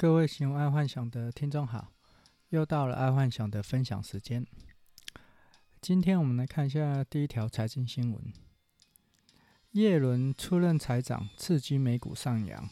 [0.00, 1.88] 各位喜欢爱幻想的听众好，
[2.50, 4.46] 又到了爱幻想的分享时间。
[5.80, 8.32] 今天我们来看一下第一条财经新闻：
[9.72, 12.70] 叶伦出任财长，刺激美股上扬。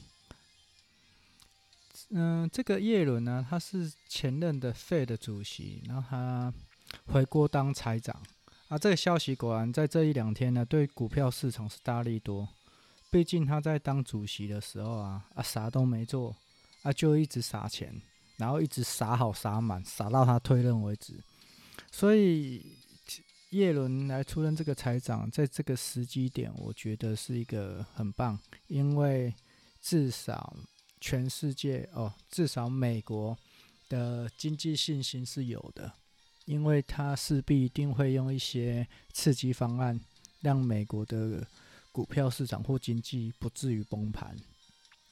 [2.10, 6.54] 嗯、呃，这个叶伦呢，他是前任的 Fed 主席，然后他
[7.06, 8.22] 回国当财长。
[8.68, 12.48] 啊，这个消息果然在这一两天呢，对股票市场是大利多。
[13.10, 16.36] 毕竟他在当主席的时候啊，啊啥都没做。
[16.86, 18.00] 他、就一直撒钱，
[18.36, 21.20] 然后一直撒好撒满，撒到他退任为止。
[21.90, 22.64] 所以
[23.50, 29.34] 叶伦来出任这个财长，在这个时机点，我觉得是一个很棒，因为
[29.80, 30.56] 至少
[31.00, 33.36] 全世界哦，至少美国
[33.88, 35.92] 的经济信心是有的，
[36.44, 40.00] 因为他势必一定会用一些刺激方案，
[40.40, 41.44] 让美国的
[41.90, 44.36] 股票市场或经济不至于崩盘。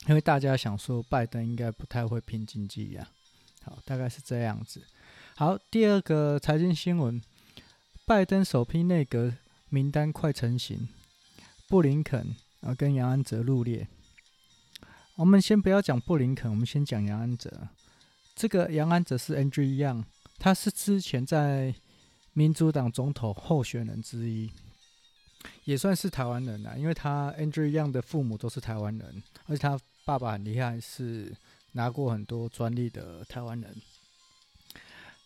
[0.07, 3.09] 因为大家想说，拜登应该不太会拼经济呀，
[3.63, 4.83] 好，大概是这样子。
[5.35, 7.21] 好，第二个财经新闻，
[8.05, 9.35] 拜登首批内阁
[9.71, 10.89] 名单快成型，
[11.69, 13.89] 布林肯啊跟杨安泽入列。
[15.17, 17.69] 我们先不要讲布林肯，我们先讲杨安泽。
[18.35, 20.05] 这个杨安泽是 Andrew Yang，
[20.39, 21.75] 他是之前在
[22.35, 24.51] 民主党总统候选人之一。
[25.65, 31.35] 也算是台湾人啊，因为他 Andrew Yang 的父母都是台湾人，而且他爸爸很厉害，是
[31.73, 33.75] 拿过很多专利的台湾人。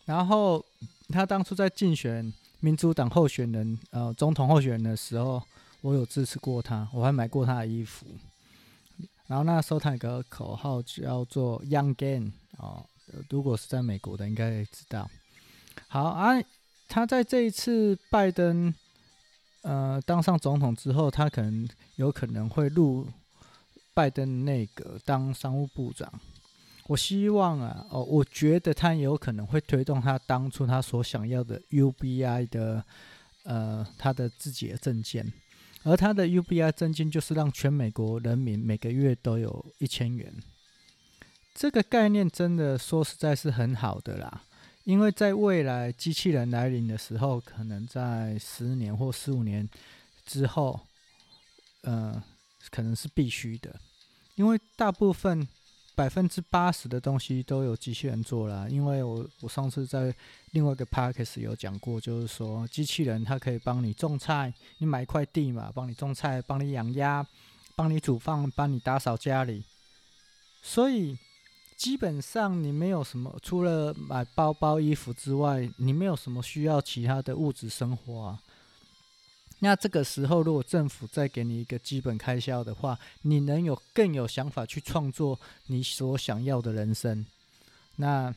[0.05, 0.65] 然后
[1.09, 5.41] 他当初在竞选民主党候选人，呃，总统候选人的时候，
[5.81, 8.05] 我有支持过他，我还买过他的衣服。
[9.27, 12.85] 然后那时候他有个口号叫做 Young Gang 哦，
[13.29, 15.09] 如果是在美国的应该知道。
[15.87, 16.41] 好啊，
[16.87, 18.73] 他在这一次拜登。
[19.61, 23.05] 呃，当上总统之后，他可能有可能会入
[23.99, 26.09] 拜登内阁当商务部长。
[26.87, 32.81] 我希望啊，哦，我觉得他有可能会推动他当初他所想要的 UBI 的，
[33.43, 35.29] 呃，他的自己的政见。
[35.83, 40.33] 而他的 UBI 政见就是让全美国人民每个月都有一千元。
[41.53, 44.43] 这个概念真的说实在是很好的啦。
[44.85, 49.67] 因为在未来机器人来临的时候，可能在十年或十五年
[50.25, 50.79] 之后，
[51.81, 52.23] 呃，
[52.71, 53.75] 可能是必须的。
[54.39, 55.45] 因为大部分
[55.95, 58.69] 百分之八十的东西都有机器人做了。
[58.69, 60.15] 因为我我上次在
[60.51, 67.27] 另外一个 podcast 有讲过，就是说机器人它可以帮你种菜，你买一块地嘛，帮你种菜，帮你养鸭，
[67.75, 69.65] 帮你煮饭，帮你打扫家里，
[70.61, 71.17] 所以。
[71.79, 78.43] 基本上你没有什么，除了买包包、衣服之外，你没有什么需要其他的物质生活啊。
[79.59, 87.25] 那这个时候，如果政府再给你一个基本开销的话，你能有更有想法去创作你所想要的人生。
[87.97, 88.33] 那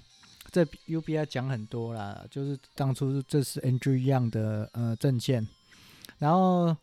[0.50, 5.46] 这 UBI 讲很多啦，就是当初这是 Andrew Yang 的呃政见，
[6.18, 6.76] 然后。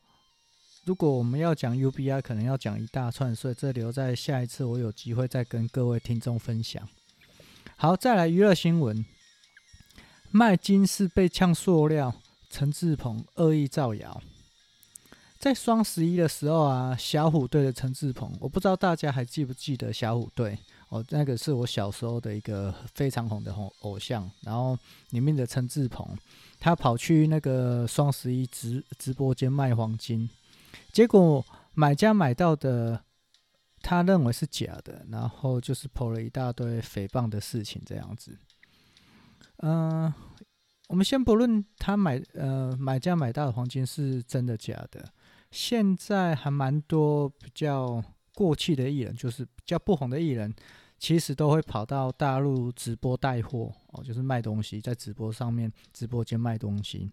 [0.86, 6.88] 如果我们要讲 UBI，可能要讲一大串，所以这留在下一次我有机会再跟各位听众分享。
[7.76, 9.06] 好，再来娱乐新闻，
[10.32, 12.16] 卖金是被呛塑料，
[12.50, 14.22] 陈志鹏恶意造谣。
[15.38, 20.58] 在双十一的时候啊，小虎队的陈志鹏，我不知道大家还记不记得小虎队
[20.90, 24.30] 哦，那个是我小时候的一个非常红的红偶像。
[24.42, 24.78] 然后
[25.12, 26.06] 里面的陈志鹏，
[26.60, 30.30] 他跑去那个双十一直直播间卖黄金。
[30.92, 33.02] 结果买家买到的，
[33.82, 38.38] 他认为是假的，然后就是抛了一大堆诽谤的事情，这样子。
[39.62, 40.14] 嗯、
[40.90, 45.08] 我们先不论他买呃买家买到的黄金是真的假的，
[45.52, 50.54] 现在还蛮多比较过气的艺人，就是比较不红的艺人，
[50.98, 57.10] 其实都会跑到大陆直播带货哦，就是卖东西，在直播上面直播间卖东西，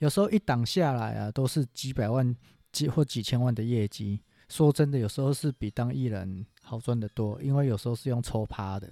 [0.00, 2.36] 有时候一档下来啊，都是几百万。
[2.72, 4.18] 几或几千万的业绩，
[4.48, 8.88] 说真的，有时候是比当艺人好赚得多，因为有时候是用抽趴的，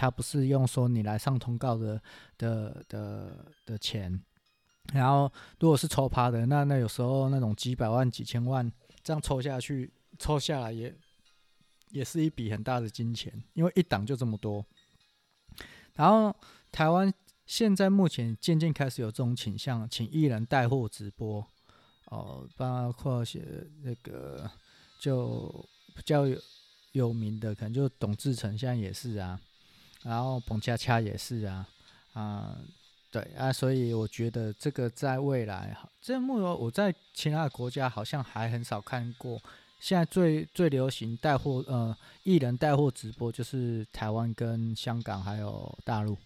[0.00, 2.00] 他不是用说你来上通告的
[2.38, 4.18] 的的的钱，
[4.94, 10.96] 然后如果是抽趴的，那那有时候那种几百万、几千万这样抽下去，抽下来也
[11.90, 14.64] 也是一笔很大的金钱，因为一档就这么多。
[15.96, 16.34] 然后
[16.72, 17.12] 台湾
[17.44, 21.46] 现在目前渐渐开始有这种倾向，请艺人带货直播。
[22.06, 23.44] 哦，包括些
[23.82, 24.50] 那个
[24.98, 26.40] 就比较有
[26.92, 29.38] 有名的，可能就董志成现在也是啊，
[30.02, 31.68] 然后彭恰恰也是啊，
[32.14, 32.56] 啊，
[33.10, 39.40] 对啊，所以我觉得这个在未来，这幕我在其他的国家好像还很少看过
[39.78, 46.16] 现在最最流行带货呃艺人带货直播，就是台湾跟香港还有大陆。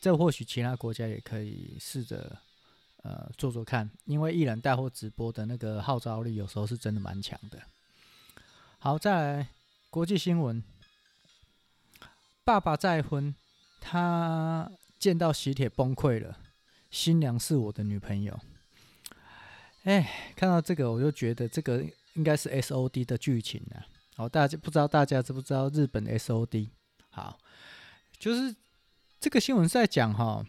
[0.00, 2.38] 这或许其他国家也可以试着
[3.02, 7.58] 呃做做看，因为艺人带货直播的那个号召力有时候是真的蛮强的。
[8.78, 9.48] 好，再来
[9.90, 10.62] 国际新闻，
[12.46, 13.34] 爸爸再婚，
[13.80, 14.70] 他
[15.00, 16.38] 见到喜帖崩溃了，
[16.92, 18.38] 新娘是我的女朋友。
[19.82, 21.84] 哎，看到这个我就觉得这个
[22.14, 23.82] 应该是 S O D 的剧情啊。
[24.14, 26.70] 好，大家不知道大家知不知道日本 S O D？
[27.10, 27.36] 好，
[28.16, 28.54] 就是。
[29.18, 30.44] 这个新闻在讲哈，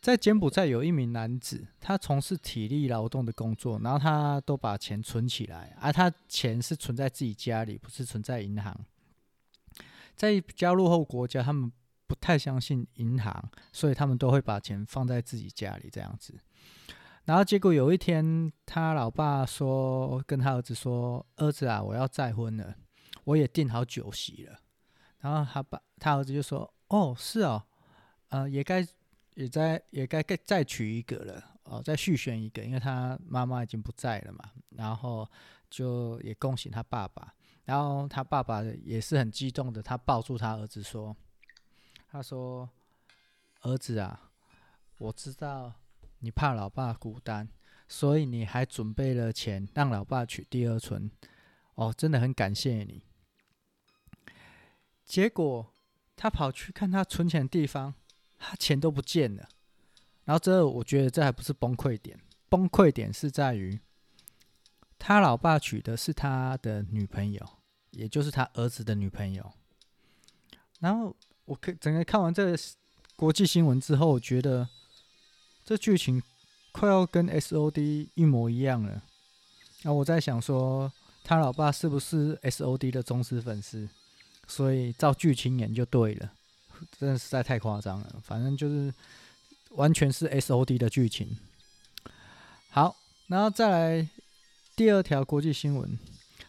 [0.00, 8.74] 在柬埔寨有一名男子，他从事体力劳动的工作，然后他都把钱存起来，而、他钱是存在自己家里，不是存在银行。
[10.16, 11.70] 在比较落后国家，他们
[12.06, 16.38] 不太相信银行，所以他们都会把钱放在自己家里这样子。
[17.24, 22.74] 然后结果有一天，他老爸说跟他儿子说：“儿子啊，我要再婚了，
[23.24, 24.58] 我也订好酒席了。”
[25.20, 26.70] 然后他爸他儿子就说。
[26.88, 27.60] 哦，是哦，
[28.28, 28.86] 呃，也该
[29.34, 34.50] 也在也该该再娶一个了哦，再续选一个，因为他妈妈已经不在了嘛。
[34.76, 35.28] 然后
[35.68, 37.34] 就也恭喜他爸爸，
[37.64, 41.16] 然后他爸爸也是很激动的，他抱住他儿子说
[42.10, 42.68] ：“他说，
[43.62, 44.30] 儿子啊，
[44.98, 45.72] 我知道
[46.18, 47.48] 你怕老爸孤单，
[47.88, 51.10] 所以你还准备了钱让老爸娶第二春。
[51.74, 53.02] 哦，真的很感谢你。”
[55.04, 55.70] 结果。
[56.16, 57.92] 他跑去看他存钱的地方，
[58.38, 59.48] 他钱都不见了。
[60.22, 62.16] 然后这，我觉得这还不是崩溃点，
[62.48, 63.80] 崩溃点是在于
[65.06, 67.46] 他老爸娶的是他的女朋友，
[67.90, 69.52] 也就是他儿子的女朋友。
[70.80, 71.14] 然后
[71.44, 72.58] 我可整个看完这个
[73.14, 74.66] 国际新闻之后，我觉得
[75.62, 76.22] 这剧情
[76.72, 78.92] 快要跟 SOD 一模一样了。
[79.82, 80.90] 然后我在想说，
[81.22, 83.86] 他老爸是不是 SOD 的忠实粉丝？
[84.46, 86.32] 所以照剧情演就对了，
[86.98, 88.22] 真的实在太夸张了。
[88.22, 88.90] 反正就是
[89.72, 91.36] 完全是 SOD 的剧情。
[92.70, 92.96] 好，
[93.26, 94.08] 然后再来
[94.76, 95.96] 第二条国际新闻：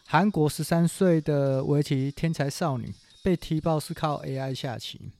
[0.04, 2.92] 韩国十三岁的围棋天才少女
[3.22, 5.12] 被踢爆是靠 AI 下棋。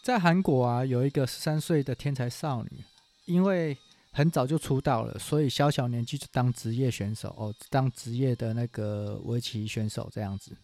[0.00, 2.84] 在韩国啊，有一个十三岁的天才少女，
[3.24, 3.76] 因为
[4.12, 10.56] 很早就出道了，所以小小年纪就当职业选手哦，当职业的那个围棋选手这样子。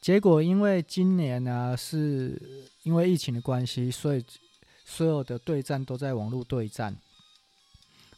[0.00, 4.24] 结果，因为今年呢、啊，是因为疫情的关系，所以
[4.84, 6.96] 所有的对战都在网络对战。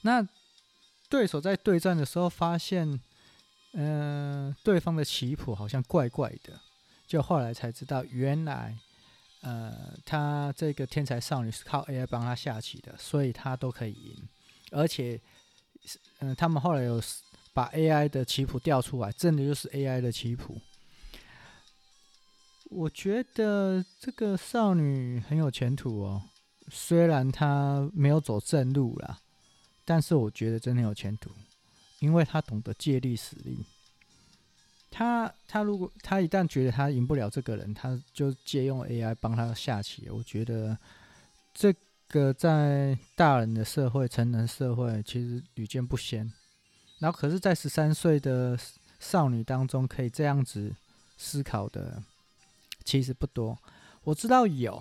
[0.00, 0.26] 那
[1.10, 2.98] 对手在对战的时候发现，
[3.72, 6.58] 嗯、对方的棋谱好像怪怪的，
[7.06, 8.78] 就后来才知道，原来，
[9.42, 14.16] 呃，他这个天才少女是靠 AI 帮他下棋的，所以他都可以赢。
[14.70, 15.20] 而且，
[16.20, 17.02] 嗯、他们后来有
[17.52, 20.60] 把 AI 的棋谱调出来，真的就是 AI 的棋谱。
[22.70, 26.22] 我觉得这个少女很有前途哦，
[26.68, 29.18] 虽然她没有走正路啦，
[29.90, 31.32] 但是我觉得真的有前途，
[31.98, 33.66] 因为他懂得借力使力。
[34.88, 40.08] 他他如果他一旦觉得他赢不了这个人，他就借用 AI 帮他下棋。
[40.08, 40.78] 我觉得
[41.52, 41.74] 这
[42.06, 46.32] 个在大人的社会、成人社会其实屡见不鲜。
[47.00, 48.56] 然后可是，在十三岁的
[49.00, 50.72] 少女当中，可以这样子
[51.16, 52.00] 思考的。
[52.84, 53.58] 其实不多，
[54.04, 54.80] 我知道有，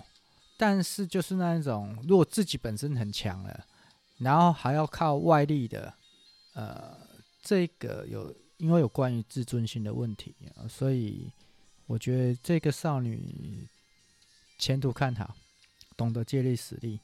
[0.56, 3.66] 但是就是那一种，如果自己本身很强了，
[4.20, 5.92] 然后还要靠外力的，
[6.54, 6.96] 呃，
[7.42, 10.34] 这个有因为有关于自尊心的问题，
[10.68, 11.32] 所以
[11.86, 13.68] 我觉得这个少女
[14.58, 15.34] 前途看好，
[15.96, 17.00] 懂得借力使力，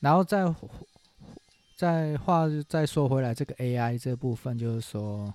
[0.00, 0.54] 然后再
[1.76, 5.32] 再话再说回来，这个 AI 这部分就是说，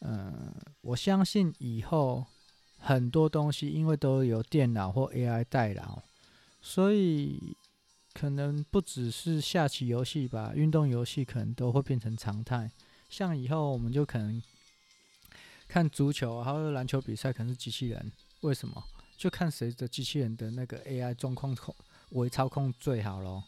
[0.00, 2.24] 嗯、我相信以后。
[2.80, 6.00] 很多东西因为都有电脑或 AI 代劳，
[6.62, 7.56] 所以
[8.14, 12.70] 可能不只是下棋游戏吧，运动游戏可能都会变成常态。
[13.08, 14.42] 像以后我们就可能
[15.66, 18.12] 看足球还有篮球比赛，可能是机器人。
[18.40, 18.82] 为什么？
[19.16, 21.74] 就看谁的机器人的那个 AI 状况控
[22.10, 23.44] 为操控最好咯。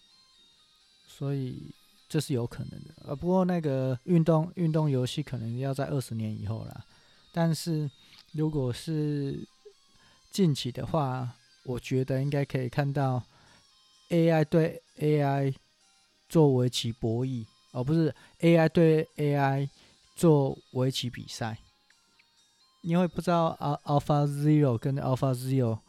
[1.06, 1.72] 所以
[2.08, 2.94] 这是有可能的。
[3.04, 6.84] 呃，不过那个运动运动游戏可能要在二十年以后啦。
[7.32, 7.90] 但是。
[8.32, 9.44] 如果是
[10.30, 13.20] 近期的话，我觉得应该可以看到
[14.10, 15.54] AI 对 AI
[16.28, 19.68] 做围棋博弈，而不是 AI 对 AI
[20.14, 21.58] 做围棋比赛。
[22.82, 25.80] 因为不知道 Alpha Zero 跟 Alpha Zero，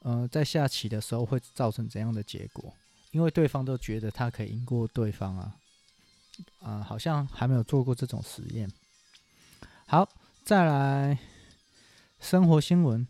[0.00, 2.72] 呃，在下棋的时候会造成怎样的结果？
[3.10, 5.56] 因为对方都觉得他可以赢过对方啊，
[6.60, 8.68] 啊、好像还没有做过这种实验。
[9.86, 10.08] 好，
[10.42, 11.18] 再来
[12.18, 13.06] 生活新闻：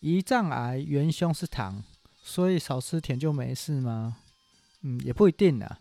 [0.00, 1.82] 胰脏癌元凶是糖，
[2.28, 4.18] 所以少吃甜就没事吗？
[4.82, 5.80] 嗯，也不一定啊。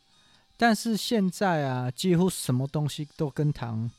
[0.56, 3.92] 但是现在啊，几乎什么东西都跟糖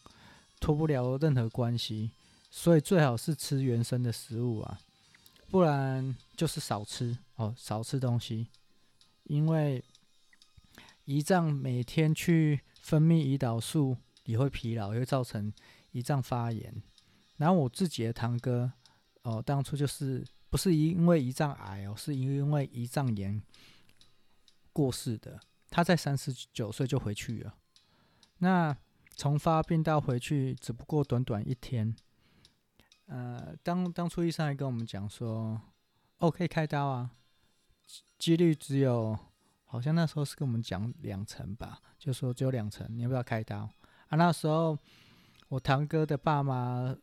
[0.59, 2.11] 脱不了任何关系，
[2.51, 4.81] 所以最好是吃原生的食物啊，
[5.51, 8.49] 不然就是少吃哦，少吃东西，
[9.25, 9.85] 因为
[11.05, 15.53] 胰脏每天去分泌胰岛素也会疲劳，也会造成
[15.93, 16.83] 胰脏发炎。
[17.37, 18.73] 然后我自己的堂哥
[19.21, 23.43] 哦，当初就是不是因为胰脏癌哦，是因为胰脏炎
[24.73, 25.39] 过世的。
[25.71, 27.55] 他在三十九岁就回去了，
[28.39, 28.75] 那
[29.15, 31.95] 从发病到回去只不过短短一天。
[33.05, 35.61] 呃，当当初医生还跟我们讲说，
[36.17, 37.11] 哦，可以开刀啊，
[38.19, 39.19] 几率只有，
[39.67, 43.69] 好像那时候是跟我们讲两成吧，就说只有两成，你要不要开刀？
[44.09, 44.79] 啊，那时候
[45.49, 46.97] 我堂哥的爸妈。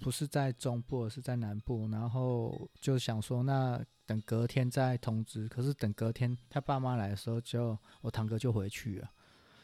[0.00, 5.48] 不是在中部，而是在南部，然后就想说，那等隔天再通知。
[5.48, 9.10] 可是等隔天他爸妈来的时候就，我堂哥就回去了。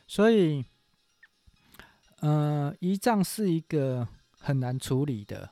[0.08, 0.64] 所以，
[2.18, 4.06] 呃，胰脏是一个
[4.38, 5.50] 很难处理的，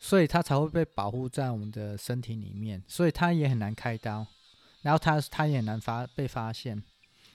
[0.00, 4.26] 所以他才会被保护在我们的身体里面，所以他也很难开刀，
[4.82, 6.82] 然后他他也很难发被发现，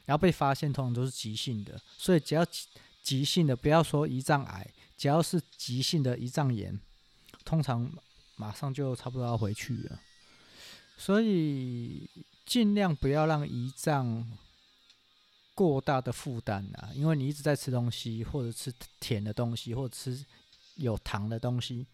[0.05, 2.67] 然后被发现通常都是急性的，所以只要急
[3.03, 4.67] 急性的，不要说胰脏癌。
[4.99, 6.77] 只要是急性的胰脏炎，
[7.45, 7.89] 通常
[8.35, 10.01] 马上就差不多要回去了，
[10.97, 12.09] 所以
[12.45, 14.29] 尽量不要让胰脏
[15.55, 20.25] 过大的负担啊，因为你一直在吃东西，或者吃甜的东西，或者吃
[20.75, 21.87] 有糖的东西，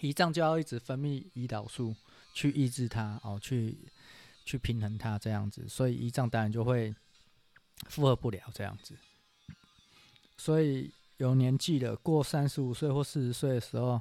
[0.00, 1.94] 胰脏就要一直分泌胰岛素
[2.32, 3.76] 去抑制它哦，去
[4.46, 6.94] 去平衡它这样子，所以胰脏当然就会
[7.90, 8.96] 负荷不了这样子，
[10.38, 10.90] 所以。
[11.18, 14.00] 有年纪了，过三十五岁或四十岁的时候，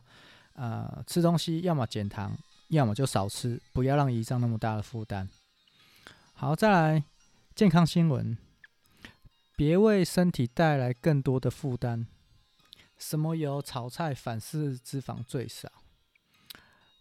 [0.53, 2.36] 呃，吃东西要么减糖，
[2.70, 5.29] 要么就少吃，不要让胰脏那么大的负担。
[6.34, 7.03] 好，再来
[7.55, 8.38] 健康新闻，
[9.55, 12.08] 别为身体带来更多的负担。
[12.98, 15.72] 什么油炒菜反式脂肪最少？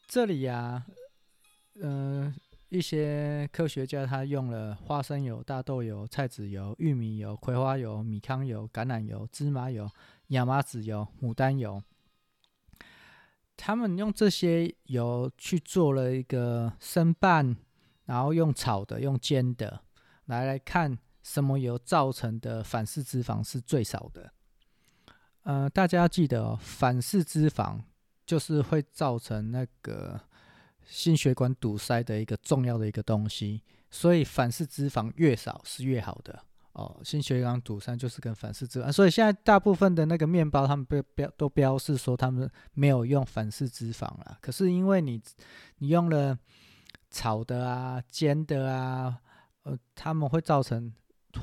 [0.06, 0.84] 这里呀、
[1.74, 2.34] 嗯、呃。
[2.72, 9.86] 一些科学家他用了花生油、大豆油、菜籽油、玉米油、葵花油、米糠油、橄榄油、芝麻油、
[10.28, 11.82] 亚麻籽油、牡丹油，
[13.58, 17.54] 他们用这些油去做了一个生拌，
[18.06, 19.82] 然后用炒的、用煎的，
[20.24, 24.32] 来来看什么油造成的反式脂肪是最少的。
[25.42, 27.78] 呃，大家要记得哦，反式脂肪
[28.24, 30.18] 就是会造成那个。
[30.86, 36.38] 心血管堵塞的一个重要的一个东西，所以反式脂肪越少是越好的
[36.72, 37.00] 哦。
[37.04, 44.38] 心血管堵塞就是跟反式脂肪，所以现在大部分的那个面包，他们标标都标示说他们没有用反式脂肪啦。
[44.40, 45.20] 可是因为你
[45.78, 46.38] 你用了
[47.10, 49.18] 炒的啊、煎的啊，
[49.62, 50.92] 呃，他们会造成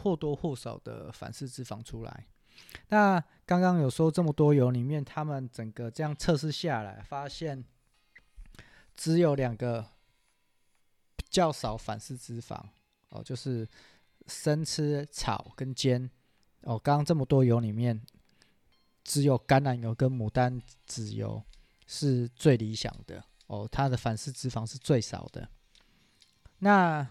[0.02, 2.26] 或多或少的反式脂肪出来。
[2.90, 7.64] 那刚刚有说这么多油里面，他们整个这样测试下来，发现。
[9.00, 9.86] 只有两个
[11.30, 12.62] 较少反式脂肪
[13.08, 13.66] 哦，就是
[14.28, 16.12] 生吃、炒跟煎
[16.64, 16.78] 哦。
[16.78, 18.06] 刚刚这么多油里面，
[19.06, 21.42] 只有橄榄油跟牡丹籽油
[21.88, 25.48] 是最理想的哦，它的反式脂肪是最少的。
[26.58, 27.10] 那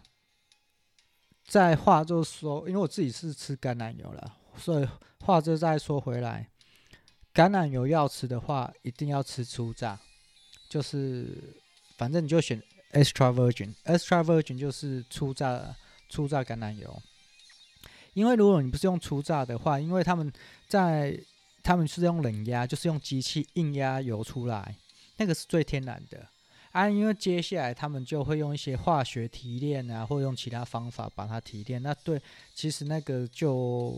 [1.46, 4.86] 再话就说，因为我自己是吃橄榄油了，所以
[5.20, 6.50] 话就再说回来，
[7.32, 9.98] 橄榄油要吃的话，一定要吃初榨，
[10.68, 11.62] 就是。
[11.98, 12.62] 反正你就选
[12.92, 15.76] extra virgin，extra virgin 就是初榨
[16.08, 17.02] 初榨橄榄油。
[18.14, 20.32] 因为如果你不是用初榨的话，因为他们
[20.66, 21.18] 在
[21.62, 24.74] 他们是用冷压，就是用机器硬压油出来，
[25.18, 26.26] 那个是最天然的
[26.72, 26.88] 啊。
[26.88, 31.82] 因为接下来他们就会用一些化学提炼啊，或用其他方法把它提炼。
[31.82, 32.20] 那对，
[32.54, 33.92] 其实那个就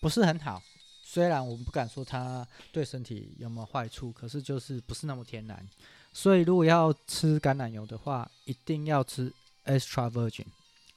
[0.00, 0.62] 不是很好。
[1.02, 5.68] 虽然我们不敢说它对身体有没有坏处，可是就是不是那么天然。
[6.16, 9.32] 所以，如果要吃橄榄油的话，一定要吃
[9.64, 10.46] extra virgin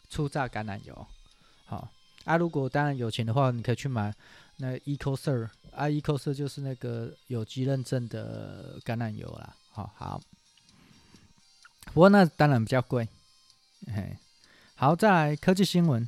[0.07, 1.07] 初榨橄榄油。
[1.65, 1.89] 好
[2.25, 4.13] 啊，如果当然有钱的话，你可以去买
[4.57, 9.55] 那 eco sir 啊，eco sir 就是那个有机认证的橄榄油啦。
[9.71, 10.21] 好好，
[11.85, 13.09] 不过那当然比较贵。
[13.87, 14.15] 嘿，
[14.75, 16.07] 好，再来科技新闻。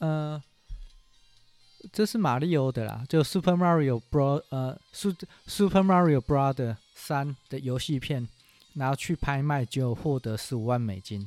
[0.00, 0.42] 呃，
[1.90, 4.42] 这是玛利欧的啦，就 Super Mario Bros.
[4.50, 6.76] 呃，Super Mario Brother。
[6.98, 8.28] 三的游戏片，
[8.74, 11.26] 然后去拍卖就获得十五万美金。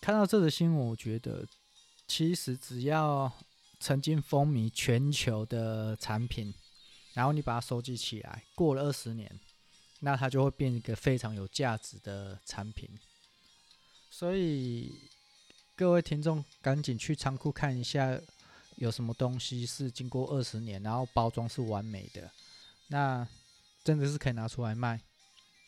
[0.00, 1.46] 看到这个新闻，我觉得
[2.06, 3.32] 其实只要
[3.78, 6.52] 曾经风靡全球的产品，
[7.14, 9.40] 然后你把它收集起来，过了二十年，
[10.00, 12.90] 那它就会变一个非常有价值的产品。
[14.10, 14.92] 所以
[15.74, 18.20] 各位听众，赶紧去仓库看一下，
[18.76, 22.30] 有什么东西是经过二十年，然后包装是完美的，
[22.88, 23.26] 那
[23.84, 24.98] 真的是可以拿出来卖。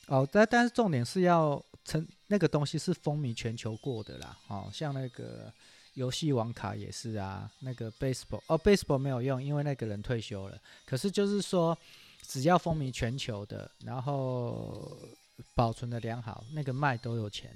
[0.09, 5.53] 哦，但但是重点是要成那个东西是风靡全球过的啦，哦，像那个
[5.95, 10.61] 游戏网卡也是啊，那个 baseball 哦，baseball 没有用，因为那个人退休了。
[10.85, 11.77] 可是就是说，
[12.23, 14.97] 只要风靡全球的，然后
[15.55, 17.53] 保存的良好，那个卖都有钱。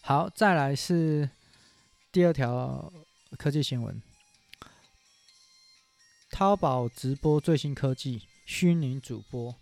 [0.00, 1.30] 好，再来是
[2.10, 2.92] 第二条
[3.38, 4.02] 科技新闻，
[6.30, 9.54] 淘宝直播最新科技，虚拟主播。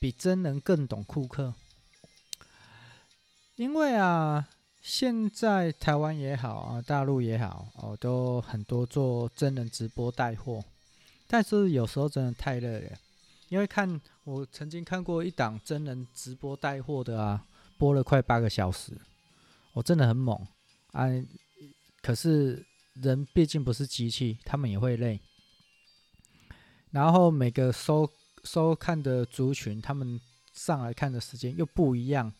[0.00, 1.52] 比真人更懂顾客，
[3.56, 4.48] 因为啊，
[4.80, 10.64] 现在台湾也好啊，大陆也好哦，都很多做真人直播带货，
[11.26, 12.96] 但是有时候真的太累了，
[13.48, 17.44] 因为看我曾经看过一档真人直播带货的啊，
[17.76, 18.92] 播了快八个小时，
[19.72, 20.46] 我真的很猛
[20.92, 21.08] 啊，
[22.02, 25.20] 可是人毕竟不是机器，他们也会累，
[26.90, 28.08] 然后每个收。
[28.44, 30.18] 收看的族群，他们
[30.54, 32.32] 上来看的时间又不一样，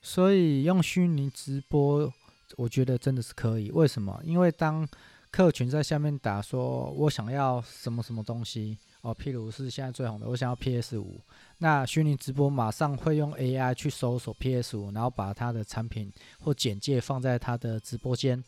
[0.00, 2.10] 所以用虚拟直播，
[2.56, 3.70] 我觉得真的是可以。
[3.70, 4.18] 为什么？
[4.24, 4.88] 因为当
[5.30, 11.20] 客群在下面打说“我想要什么什么东西”，哦，譬如是现在最红的“我想要 PS 五”，
[11.58, 16.10] 那虚拟直播马上会用 AI 去搜索 PS 五，然后把他的产品
[16.40, 18.42] 或简介放在他的直播间，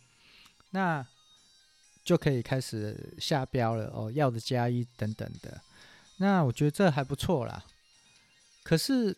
[0.71, 1.07] 那
[2.05, 5.61] 就可以开始下标了哦，要的加一等等的。
[6.19, 7.65] 那我觉得这还不错啦，
[8.63, 9.17] 可是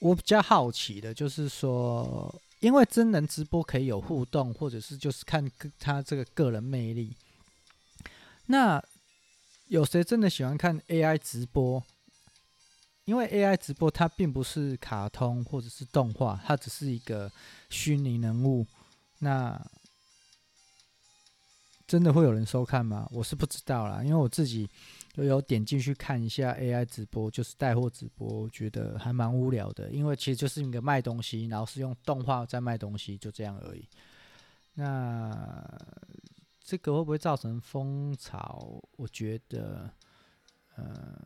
[0.00, 5.50] 我比较好奇的就是说，因为真人直播可以有互动，或者是就是看
[5.80, 7.16] 他这个个人魅力。
[8.46, 8.80] 那
[9.68, 11.82] 有谁真的喜欢看 AI 直播？
[13.06, 17.30] 因为 AI 直播它并不是卡通或者是动画，它只是一个
[17.68, 18.66] 虚拟人物。
[19.18, 19.60] 那
[21.86, 23.08] 真的会有人收看吗？
[23.10, 24.68] 我是不知道啦，因为我自己。
[25.16, 33.88] 都有点进去看一下 AI 直播，就是带货直播，我觉得还蛮无聊的，因为其实就是一个卖东西，然后是用动画在卖东西，就这样而已。
[34.74, 35.32] 那
[36.60, 38.82] 这个会不会造成风潮？
[38.96, 39.88] 我觉得，
[40.74, 41.16] 呃，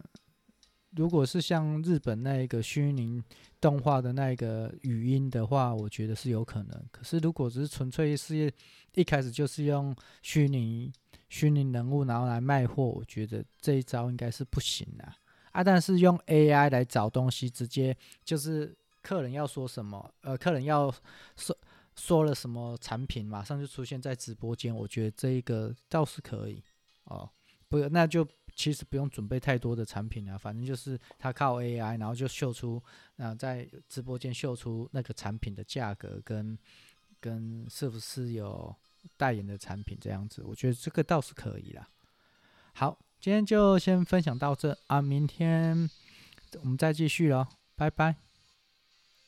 [0.99, 3.23] 如果是像日本那一个虚拟
[3.59, 6.85] 动画的那个语音的话，我觉得是有可能。
[6.91, 8.53] 可是如果只是纯粹是
[8.95, 10.93] 一开始就是用虚拟。
[11.31, 15.05] 虚拟人物，然后来卖货，我觉得这一招应该是不行的，
[15.53, 15.63] 啊！
[15.63, 20.91] 但是用 AI 来找东西，直接就是客人要说什么，呃，客人要
[21.37, 21.55] 说
[21.97, 26.65] 说了什么产品，马上就出现在直播间，我觉得这一个倒是可以
[27.05, 27.29] 哦。
[27.69, 28.27] 不，那就
[28.59, 32.83] 其实不用准备太多的产品啊，反正就是他靠 AI，然后就秀出，
[33.17, 36.59] 那在直播间秀出那个产品的价格跟
[37.19, 38.77] 跟是不是有。
[39.17, 41.89] 代言的产品这样子，我觉得这个倒是可以啦。
[42.75, 45.89] 好，今天就先分享到这啊，明天
[46.61, 48.28] 我们再继续喽，拜拜。